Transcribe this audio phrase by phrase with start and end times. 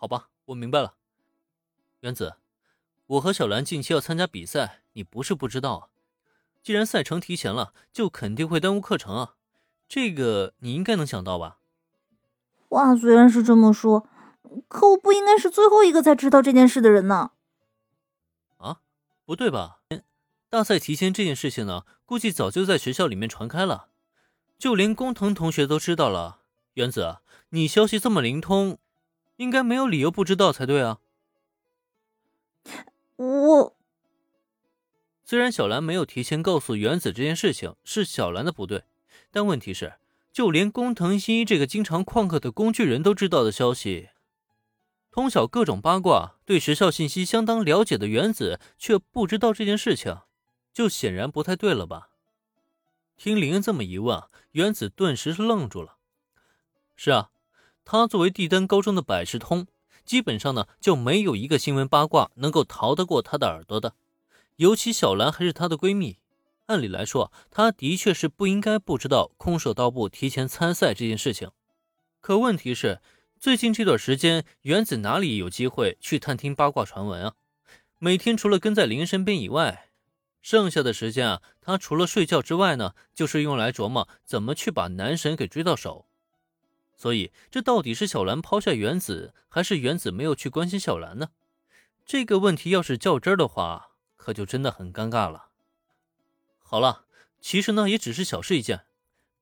[0.00, 0.94] 好吧，我明白了。
[2.00, 2.36] 原子，
[3.08, 5.88] 我和小兰近期要参加比赛，你不是不知道啊。
[6.62, 9.34] 既然赛程提前了，就肯定会耽误课程啊。
[9.88, 11.58] 这个你应该能想到吧？
[12.68, 14.08] 话虽然是这么说，
[14.68, 17.32] 可我不应该是最后一个才知道这件事的人呢。
[18.58, 18.80] 啊，
[19.24, 19.80] 不对吧？
[20.48, 23.88] 大赛提前这件事情呢，估计早就在学校里面传开了，
[24.56, 26.42] 就连工藤同学都知道了。
[26.74, 27.18] 原子，
[27.48, 28.78] 你消息这么灵通，
[29.38, 31.00] 应该没有理由不知道才对啊。
[33.16, 33.76] 我
[35.24, 38.84] 虽然小兰没有提前告诉原子这件事情是小兰的不对，
[39.32, 39.94] 但问题是。
[40.30, 44.10] 就连工藤新一这个经常旷课的工具人都知道的消息，
[45.10, 50.20] 通晓各种八卦、对学校信息相当了解的原子却不知道这件事情，
[50.72, 52.10] 就显然不太对了吧？
[53.16, 55.96] 听林恩这么一问，原子顿时是愣住了。
[56.94, 57.30] 是啊，
[57.90, 59.66] 他作为帝丹高中的百事通，
[60.04, 63.94] 基本上呢就没有一个新闻八卦能够逃得过他的耳朵的，
[64.56, 66.18] 尤其小兰还是他的闺蜜。
[66.66, 71.50] 按理来说，他的确是不应该不知道空手道部提前参赛这件事情。
[72.20, 73.00] 可问题是，
[73.40, 77.32] 最近这段时间，原子哪里有机会去探听八卦传闻啊？
[77.98, 79.88] 每天除了跟在林身边以外，
[80.42, 86.04] 剩下的时间啊，他除了睡觉之外呢，就是用来琢磨怎么去把男神给追到手。
[87.00, 91.30] 所以，这到底是小兰抛下原子，还是原子没有去关心小兰呢？
[92.04, 95.50] 这个问题要是较真的话，可就真的很尴尬了。
[96.58, 97.04] 好了，
[97.40, 98.84] 其实呢也只是小事一件，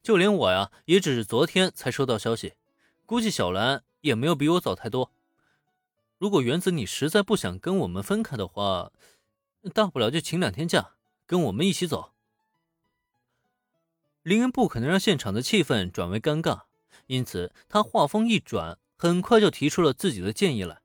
[0.00, 2.54] 就连我呀也只是昨天才收到消息，
[3.04, 5.10] 估计小兰也没有比我早太多。
[6.18, 8.92] 如果原子你实在不想跟我们分开的话，
[9.74, 10.92] 大不了就请两天假，
[11.26, 12.12] 跟我们一起走。
[14.22, 16.64] 林恩不可能让现场的气氛转为尴尬，
[17.10, 20.80] 因此他话锋一转，很快就提出了自己的建议来。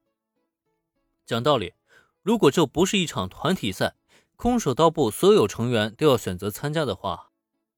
[1.23, 1.73] 讲道理，
[2.23, 3.95] 如果这不是一场团体赛。
[4.38, 7.31] 空手道部所有成员都要选择参加的话，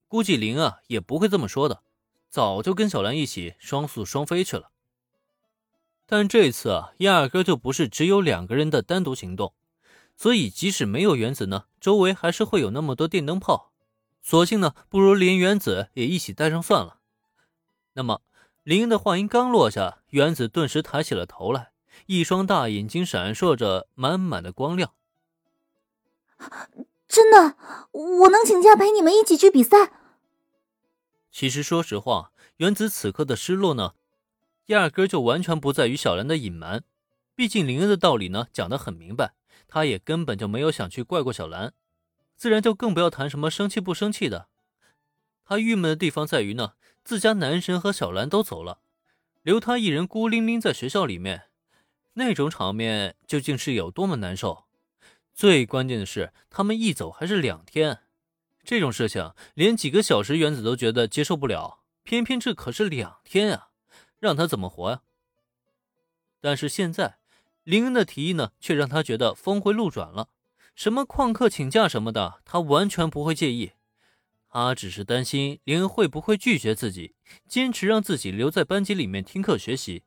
[0.07, 1.83] 估计林啊也不会这么说的，
[2.29, 4.71] 早就跟小兰一起双宿双飞去了。
[6.07, 9.53] 但这次啊，压根就不是只有两个人的单独行动，
[10.15, 13.71] 所以即使没有原子呢，周围还是会有那么多电灯泡。
[14.23, 17.01] 索性呢，不如连原子也一起带上算了。
[17.93, 18.21] 那么，
[18.67, 21.71] 林的话音刚落下，原子顿时抬起了头来，
[22.07, 24.91] 一双大眼睛闪烁着满满的光亮。
[27.07, 27.55] 真的，
[27.93, 29.93] 我能请假陪你们一起去比赛。
[31.31, 33.93] 其实，说实话，原子此刻的失落呢，
[34.65, 36.83] 压根就完全不在于小兰的隐瞒。
[37.35, 39.31] 毕竟林恩的道理呢讲得很明白，
[39.69, 41.71] 他也根本就没有想去怪过小兰，
[42.35, 44.49] 自然就更不要谈什么生气不生气的。
[45.45, 46.73] 他郁闷的地方在于呢，
[47.07, 48.81] 自家男神和小兰都走了，
[49.41, 51.43] 留他一人孤零零在学校里面，
[52.15, 54.65] 那种场面究竟是有多么难受。
[55.33, 57.99] 最关键的是，他们一走还是两天，
[58.61, 63.69] 这种事情连几个小时原子都觉得接受不了，偏偏这可是两天啊，
[64.19, 65.01] 让他怎么活呀？
[66.41, 67.19] 但是现在，
[67.63, 70.27] 林恩的提议呢，却让他觉得峰回路转了。
[70.75, 73.71] 什么旷课请假什么的，他完全不会介意，
[74.49, 77.15] 他只是担心林恩会不会拒绝自己，
[77.47, 80.03] 坚持让自己留在班级里面听课学习。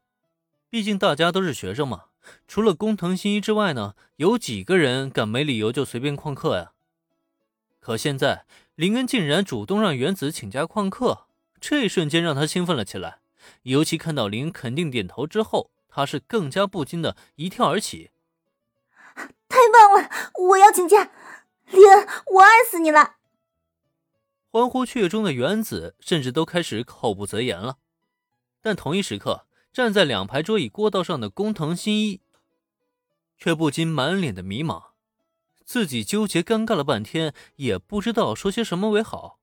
[0.68, 2.04] 毕竟大家都是学生嘛。
[2.46, 6.72] 除了工藤新一之外呢，有几个人敢没理由就随便旷课呀？
[7.80, 11.26] 可现在林恩竟然主动让原子请假旷课，
[11.60, 13.20] 这一瞬间让他兴奋了起来。
[13.62, 18.10] 尤其看到林肯定点头之后，他是更加不禁的一跳而起。
[19.48, 20.10] 太棒了！
[20.48, 21.10] 我要请假，
[21.70, 23.16] 林恩，我爱死你了！
[24.50, 27.78] 欢呼雀中的原子甚至都开始口不择言了。
[28.60, 29.46] 但同一时刻。
[29.72, 32.20] 站在两排桌椅过道上的工藤新一，
[33.38, 34.86] 却不禁满脸的迷茫，
[35.64, 39.38] 自己纠结尴尬了半天，也不知道说些什么为好。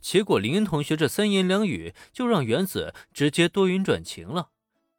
[0.00, 4.50] 结果林同学这三言两语就让原子直接多云转晴了，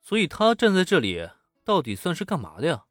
[0.02, 1.28] 所以他站在这里
[1.66, 2.86] 到底算是干嘛的呀？